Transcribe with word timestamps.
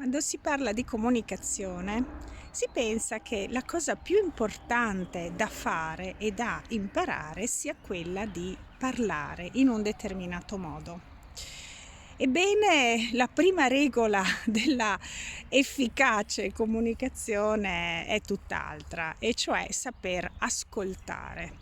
Quando 0.00 0.22
si 0.22 0.38
parla 0.38 0.72
di 0.72 0.82
comunicazione 0.82 2.02
si 2.52 2.66
pensa 2.72 3.20
che 3.20 3.48
la 3.50 3.62
cosa 3.62 3.96
più 3.96 4.16
importante 4.16 5.32
da 5.36 5.46
fare 5.46 6.14
e 6.16 6.32
da 6.32 6.62
imparare 6.68 7.46
sia 7.46 7.76
quella 7.78 8.24
di 8.24 8.56
parlare 8.78 9.50
in 9.52 9.68
un 9.68 9.82
determinato 9.82 10.56
modo. 10.56 11.00
Ebbene, 12.16 13.10
la 13.12 13.28
prima 13.28 13.66
regola 13.66 14.24
della 14.46 14.98
efficace 15.48 16.50
comunicazione 16.50 18.06
è 18.06 18.22
tutt'altra, 18.22 19.16
e 19.18 19.34
cioè 19.34 19.66
saper 19.70 20.30
ascoltare. 20.38 21.58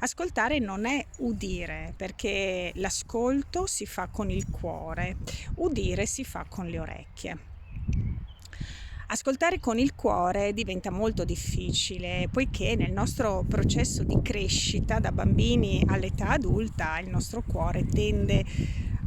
Ascoltare 0.00 0.58
non 0.58 0.84
è 0.84 1.02
udire, 1.20 1.94
perché 1.96 2.70
l'ascolto 2.74 3.64
si 3.64 3.86
fa 3.86 4.08
con 4.08 4.28
il 4.28 4.50
cuore, 4.50 5.16
udire 5.54 6.04
si 6.04 6.22
fa 6.22 6.44
con 6.46 6.66
le 6.66 6.80
orecchie. 6.80 7.56
Ascoltare 9.10 9.58
con 9.58 9.78
il 9.78 9.94
cuore 9.94 10.52
diventa 10.52 10.90
molto 10.90 11.24
difficile 11.24 12.28
poiché 12.30 12.76
nel 12.76 12.92
nostro 12.92 13.42
processo 13.48 14.04
di 14.04 14.20
crescita 14.20 14.98
da 14.98 15.12
bambini 15.12 15.82
all'età 15.86 16.30
adulta 16.30 16.98
il 16.98 17.08
nostro 17.08 17.42
cuore 17.42 17.86
tende 17.86 18.44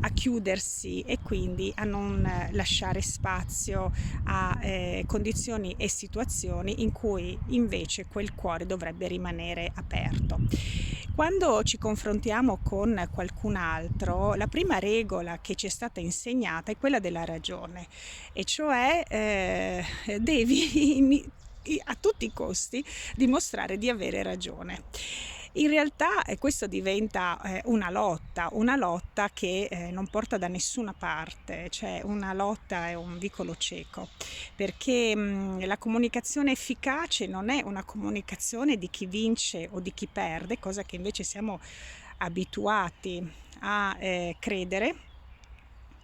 a 0.01 0.09
chiudersi 0.09 1.01
e 1.01 1.19
quindi 1.21 1.71
a 1.75 1.83
non 1.83 2.27
lasciare 2.51 3.01
spazio 3.01 3.91
a 4.23 4.57
eh, 4.61 5.03
condizioni 5.05 5.75
e 5.77 5.87
situazioni 5.87 6.81
in 6.81 6.91
cui 6.91 7.37
invece 7.49 8.07
quel 8.07 8.33
cuore 8.33 8.65
dovrebbe 8.65 9.07
rimanere 9.07 9.71
aperto. 9.75 10.39
Quando 11.13 11.61
ci 11.63 11.77
confrontiamo 11.77 12.59
con 12.63 13.05
qualcun 13.11 13.55
altro, 13.55 14.33
la 14.33 14.47
prima 14.47 14.79
regola 14.79 15.39
che 15.39 15.55
ci 15.55 15.67
è 15.67 15.69
stata 15.69 15.99
insegnata 15.99 16.71
è 16.71 16.77
quella 16.77 16.99
della 16.99 17.25
ragione, 17.25 17.87
e 18.31 18.43
cioè 18.45 19.03
eh, 19.07 19.85
devi 20.19 21.29
a 21.85 21.95
tutti 21.99 22.25
i 22.25 22.31
costi 22.33 22.83
dimostrare 23.13 23.77
di 23.77 23.89
avere 23.89 24.23
ragione. 24.23 24.85
In 25.55 25.67
realtà 25.67 26.23
eh, 26.23 26.37
questo 26.37 26.65
diventa 26.65 27.37
eh, 27.41 27.61
una 27.65 27.89
lotta, 27.89 28.47
una 28.53 28.77
lotta 28.77 29.29
che 29.33 29.67
eh, 29.69 29.91
non 29.91 30.07
porta 30.07 30.37
da 30.37 30.47
nessuna 30.47 30.93
parte, 30.93 31.69
cioè 31.69 31.99
una 32.05 32.31
lotta 32.31 32.87
è 32.87 32.93
un 32.93 33.17
vicolo 33.17 33.57
cieco, 33.57 34.07
perché 34.55 35.13
mh, 35.13 35.65
la 35.65 35.77
comunicazione 35.77 36.53
efficace 36.53 37.27
non 37.27 37.49
è 37.49 37.61
una 37.65 37.83
comunicazione 37.83 38.77
di 38.77 38.89
chi 38.89 39.07
vince 39.07 39.67
o 39.71 39.81
di 39.81 39.93
chi 39.93 40.07
perde, 40.07 40.57
cosa 40.57 40.83
che 40.83 40.95
invece 40.95 41.23
siamo 41.23 41.59
abituati 42.19 43.21
a 43.59 43.97
eh, 43.99 44.37
credere 44.39 44.95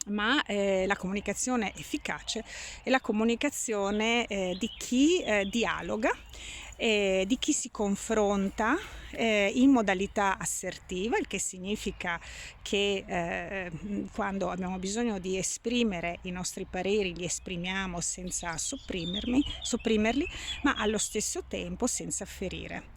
ma 0.08 0.42
eh, 0.44 0.86
la 0.88 0.96
comunicazione 0.96 1.74
efficace 1.76 2.44
è 2.84 2.90
la 2.90 3.02
comunicazione 3.02 4.26
eh, 4.28 4.56
di 4.58 4.70
chi 4.78 5.22
eh, 5.22 5.46
dialoga, 5.46 6.12
eh, 6.78 7.26
di 7.28 7.38
chi 7.38 7.54
si 7.54 7.70
confronta 7.70 8.78
eh, 9.12 9.52
in 9.56 9.72
modalità 9.72 10.38
assertiva, 10.38 11.18
il 11.18 11.28
che 11.28 11.40
significa 11.40 12.20
che 12.62 13.04
eh, 13.08 13.72
quando 14.14 14.50
abbiamo 14.50 14.78
bisogno 14.78 15.20
di 15.20 15.38
esprimere 15.38 16.20
i 16.24 16.32
nostri 16.32 16.66
pareri 16.66 17.16
li 17.16 17.26
esprimiamo 17.26 18.02
senza 18.02 18.56
sopprimerli, 18.58 20.28
ma 20.64 20.76
allo 20.76 20.98
stesso 20.98 21.44
tempo 21.48 21.88
senza 21.88 22.26
ferire. 22.26 22.90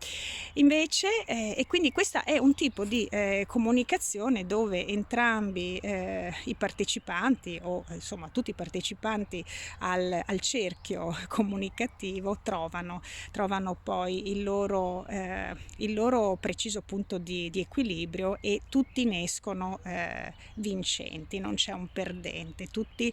Invece, 0.55 1.25
eh, 1.25 1.55
e 1.57 1.67
quindi 1.67 1.93
questo 1.93 2.25
è 2.25 2.39
un 2.39 2.55
tipo 2.55 2.85
di 2.85 3.05
eh, 3.07 3.45
comunicazione 3.47 4.47
dove 4.47 4.87
entrambi 4.87 5.79
eh, 5.79 6.35
i 6.45 6.55
partecipanti 6.55 7.61
o 7.63 7.85
insomma 7.91 8.29
tutti 8.29 8.51
i 8.51 8.55
partecipanti 8.55 9.45
al, 9.81 10.21
al 10.25 10.41
cerchio 10.41 11.17
comunicativo 11.29 12.39
trovano, 12.43 13.01
trovano 13.31 13.70
poi 13.75 14.31
il 14.31 14.43
loro, 14.43 15.07
eh, 15.07 15.55
il 15.77 15.95
loro 15.95 16.37
preciso 16.37 16.83
punto 16.83 17.19
di, 17.19 17.51
di, 17.51 17.61
equilibrio 17.61 18.39
e 18.41 18.63
tutti 18.69 19.05
ne 19.05 19.23
escono 19.23 19.81
eh, 19.85 20.33
vincenti, 20.55 21.39
non 21.39 21.55
c'è 21.55 21.73
un 21.73 21.89
perdente, 21.93 22.69
tutti 22.69 23.13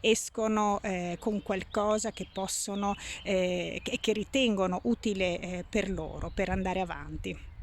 escono 0.00 0.80
eh, 0.82 1.16
con 1.18 1.42
qualcosa 1.42 2.10
che 2.12 2.26
possono 2.32 2.94
e 3.22 3.80
eh, 3.84 3.98
che 4.00 4.12
ritengono 4.12 4.80
utile 4.84 5.40
eh, 5.40 5.64
per 5.68 5.90
loro, 5.90 6.30
per 6.32 6.48
andare 6.50 6.80
avanti. 6.80 7.56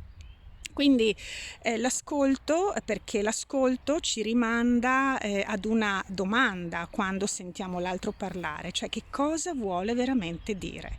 Quindi 0.75 1.15
eh, 1.61 1.77
l'ascolto, 1.77 2.73
perché 2.83 3.21
l'ascolto 3.21 4.01
ci 4.01 4.21
rimanda 4.21 5.17
eh, 5.19 5.41
ad 5.47 5.63
una 5.63 6.03
domanda 6.05 6.89
quando 6.91 7.27
sentiamo 7.27 7.79
l'altro 7.79 8.11
parlare, 8.11 8.73
cioè 8.73 8.89
che 8.89 9.03
cosa 9.09 9.53
vuole 9.53 9.93
veramente 9.93 10.57
dire. 10.57 10.97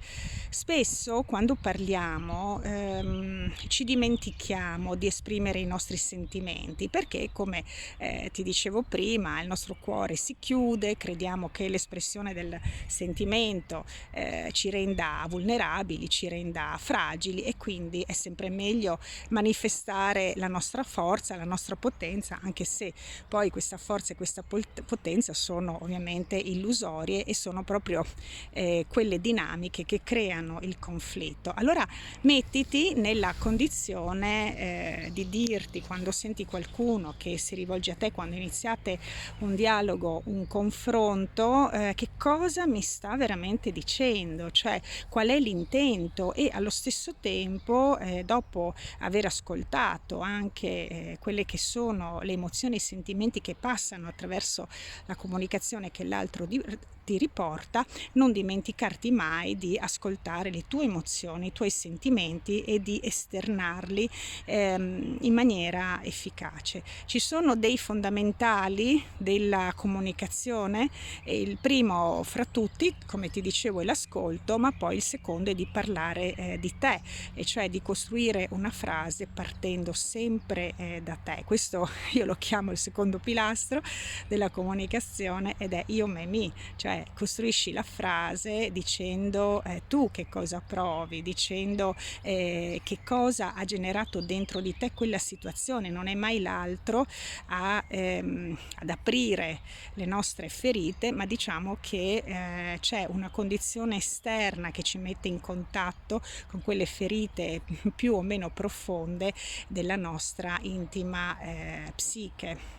Spesso 0.48 1.22
quando 1.22 1.56
parliamo 1.56 2.62
ehm, 2.62 3.52
ci 3.68 3.84
dimentichiamo 3.84 4.94
di 4.94 5.06
esprimere 5.06 5.58
i 5.58 5.66
nostri 5.66 5.96
sentimenti 5.96 6.88
perché, 6.88 7.30
come 7.32 7.64
eh, 7.98 8.30
ti 8.32 8.42
dicevo 8.42 8.82
prima, 8.82 9.40
il 9.40 9.48
nostro 9.48 9.76
cuore 9.78 10.14
si 10.16 10.36
chiude, 10.38 10.96
crediamo 10.96 11.48
che 11.50 11.68
l'espressione 11.68 12.32
del 12.32 12.58
sentimento 12.86 13.84
eh, 14.12 14.48
ci 14.52 14.70
renda 14.70 15.26
vulnerabili, 15.28 16.08
ci 16.08 16.28
renda 16.28 16.76
fragili 16.78 17.42
e 17.42 17.56
quindi 17.56 18.04
è 18.06 18.12
sempre 18.12 18.48
meglio 18.48 18.98
manifestare 19.30 20.32
la 20.36 20.48
nostra 20.48 20.84
forza, 20.84 21.36
la 21.36 21.44
nostra 21.44 21.74
potenza, 21.76 22.38
anche 22.40 22.64
se 22.64 22.92
poi 23.28 23.50
questa 23.50 23.76
forza 23.76 24.12
e 24.12 24.16
questa 24.16 24.42
potenza 24.42 25.34
sono 25.34 25.78
ovviamente 25.82 26.36
illusorie 26.36 27.24
e 27.24 27.34
sono 27.34 27.64
proprio 27.64 28.04
eh, 28.50 28.86
quelle 28.88 29.20
dinamiche 29.20 29.84
che 29.84 30.00
creano 30.02 30.45
creano 30.46 30.58
il 30.62 30.78
conflitto. 30.78 31.52
Allora 31.54 31.86
mettiti 32.22 32.94
nella 32.94 33.34
condizione 33.36 35.06
eh, 35.06 35.10
di 35.12 35.28
dirti 35.28 35.82
quando 35.82 36.12
senti 36.12 36.44
qualcuno 36.44 37.14
che 37.16 37.36
si 37.38 37.54
rivolge 37.54 37.90
a 37.90 37.94
te, 37.96 38.12
quando 38.12 38.36
iniziate 38.36 38.98
un 39.38 39.54
dialogo, 39.54 40.22
un 40.26 40.46
confronto, 40.46 41.70
eh, 41.70 41.92
che 41.94 42.10
cosa 42.16 42.66
mi 42.66 42.80
sta 42.80 43.16
veramente 43.16 43.72
dicendo, 43.72 44.50
cioè 44.50 44.80
qual 45.08 45.28
è 45.28 45.38
l'intento 45.38 46.32
e 46.32 46.50
allo 46.52 46.70
stesso 46.70 47.14
tempo, 47.20 47.98
eh, 47.98 48.22
dopo 48.24 48.74
aver 49.00 49.26
ascoltato 49.26 50.20
anche 50.20 50.88
eh, 50.88 51.16
quelle 51.18 51.44
che 51.44 51.58
sono 51.58 52.20
le 52.22 52.32
emozioni 52.32 52.74
e 52.74 52.78
i 52.78 52.80
sentimenti 52.80 53.40
che 53.40 53.56
passano 53.58 54.08
attraverso 54.08 54.68
la 55.06 55.16
comunicazione 55.16 55.90
che 55.90 56.04
l'altro 56.04 56.46
di- 56.46 56.62
ti 57.06 57.16
riporta, 57.18 57.86
non 58.14 58.32
dimenticarti 58.32 59.12
mai 59.12 59.56
di 59.56 59.78
ascoltare 59.78 60.25
le 60.26 60.64
tue 60.66 60.84
emozioni, 60.84 61.46
i 61.46 61.52
tuoi 61.52 61.70
sentimenti 61.70 62.62
e 62.62 62.80
di 62.80 63.00
esternarli 63.02 64.08
ehm, 64.46 65.18
in 65.20 65.32
maniera 65.32 66.00
efficace. 66.02 66.82
Ci 67.04 67.18
sono 67.18 67.54
dei 67.54 67.78
fondamentali 67.78 69.02
della 69.16 69.72
comunicazione, 69.74 70.90
il 71.24 71.56
primo 71.60 72.22
fra 72.24 72.44
tutti, 72.44 72.92
come 73.06 73.30
ti 73.30 73.40
dicevo, 73.40 73.80
è 73.80 73.84
l'ascolto, 73.84 74.58
ma 74.58 74.72
poi 74.72 74.96
il 74.96 75.02
secondo 75.02 75.50
è 75.50 75.54
di 75.54 75.66
parlare 75.70 76.34
eh, 76.34 76.58
di 76.58 76.74
te, 76.78 77.00
e 77.34 77.44
cioè 77.44 77.68
di 77.68 77.80
costruire 77.80 78.48
una 78.50 78.70
frase 78.70 79.26
partendo 79.26 79.92
sempre 79.92 80.72
eh, 80.76 81.00
da 81.02 81.16
te. 81.22 81.42
Questo 81.44 81.88
io 82.12 82.24
lo 82.24 82.34
chiamo 82.38 82.72
il 82.72 82.78
secondo 82.78 83.18
pilastro 83.18 83.80
della 84.26 84.50
comunicazione 84.50 85.54
ed 85.58 85.72
è 85.72 85.84
io 85.86 86.06
me 86.06 86.26
mi, 86.26 86.52
cioè 86.76 87.04
costruisci 87.14 87.72
la 87.72 87.82
frase 87.82 88.70
dicendo 88.72 89.62
eh, 89.64 89.82
tu 89.86 90.10
che 90.16 90.28
cosa 90.30 90.62
provi, 90.66 91.20
dicendo 91.20 91.94
eh, 92.22 92.80
che 92.82 93.00
cosa 93.04 93.52
ha 93.52 93.66
generato 93.66 94.22
dentro 94.22 94.62
di 94.62 94.74
te 94.74 94.92
quella 94.94 95.18
situazione, 95.18 95.90
non 95.90 96.06
è 96.06 96.14
mai 96.14 96.40
l'altro 96.40 97.04
a, 97.48 97.84
ehm, 97.86 98.56
ad 98.76 98.88
aprire 98.88 99.60
le 99.92 100.06
nostre 100.06 100.48
ferite, 100.48 101.12
ma 101.12 101.26
diciamo 101.26 101.76
che 101.82 102.22
eh, 102.24 102.78
c'è 102.80 103.06
una 103.10 103.28
condizione 103.28 103.96
esterna 103.96 104.70
che 104.70 104.82
ci 104.82 104.96
mette 104.96 105.28
in 105.28 105.38
contatto 105.38 106.22
con 106.46 106.62
quelle 106.62 106.86
ferite 106.86 107.60
più 107.94 108.14
o 108.14 108.22
meno 108.22 108.48
profonde 108.48 109.34
della 109.68 109.96
nostra 109.96 110.58
intima 110.62 111.38
eh, 111.40 111.92
psiche 111.94 112.76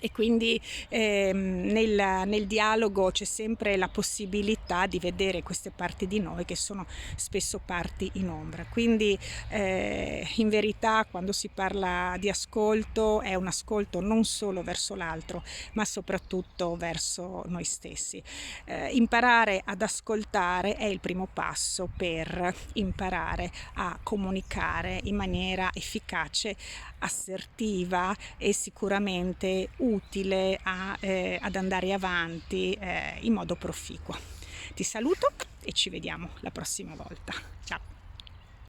e 0.00 0.10
quindi 0.10 0.60
ehm, 0.88 1.66
nel, 1.70 2.26
nel, 2.26 2.46
dialogo 2.46 3.10
c'è 3.10 3.24
sempre 3.24 3.76
la 3.76 3.88
possibilità 3.88 4.86
di 4.86 4.98
vedere 4.98 5.42
queste 5.42 5.70
parti 5.70 6.06
di 6.06 6.18
noi 6.18 6.44
che 6.44 6.56
sono 6.56 6.86
spesso 7.16 7.60
parti 7.64 8.10
in 8.14 8.28
ombra. 8.28 8.66
Quindi 8.68 9.18
eh, 9.48 10.26
in 10.36 10.48
verità 10.48 11.06
quando 11.08 11.32
si 11.32 11.48
parla 11.48 12.16
di 12.18 12.28
ascolto 12.28 13.20
è 13.20 13.34
un 13.34 13.46
ascolto 13.46 14.00
non 14.00 14.24
solo 14.24 14.62
verso 14.62 14.94
l'altro 14.94 15.42
ma 15.72 15.84
soprattutto 15.84 16.76
verso 16.76 17.42
noi 17.46 17.64
stessi. 17.64 18.22
Eh, 18.64 18.90
imparare 18.94 19.62
ad 19.64 19.82
ascoltare 19.82 20.76
è 20.76 20.84
il 20.84 21.00
primo 21.00 21.28
passo 21.32 21.88
per 21.96 22.54
imparare 22.74 23.50
a 23.74 23.98
comunicare 24.02 25.00
in 25.04 25.16
maniera 25.16 25.70
efficace, 25.72 26.56
assertiva 26.98 28.14
e 28.36 28.52
sicuramente 28.52 29.70
utile 29.82 30.58
a, 30.62 30.96
eh, 31.00 31.38
ad 31.40 31.56
andare 31.56 31.92
avanti 31.92 32.72
eh, 32.72 33.18
in 33.20 33.32
modo 33.32 33.56
proficuo. 33.56 34.16
Ti 34.74 34.82
saluto 34.82 35.30
e 35.62 35.72
ci 35.72 35.90
vediamo 35.90 36.30
la 36.40 36.50
prossima 36.50 36.94
volta. 36.94 37.32
Ciao! 37.64 37.91